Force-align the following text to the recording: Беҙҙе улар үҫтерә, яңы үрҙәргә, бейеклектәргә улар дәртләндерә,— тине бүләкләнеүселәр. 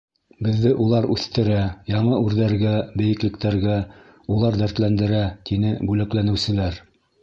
Беҙҙе 0.45 0.69
улар 0.85 1.07
үҫтерә, 1.15 1.59
яңы 1.91 2.17
үрҙәргә, 2.29 2.73
бейеклектәргә 3.03 3.79
улар 4.39 4.61
дәртләндерә,— 4.67 5.25
тине 5.51 5.81
бүләкләнеүселәр. 5.91 6.87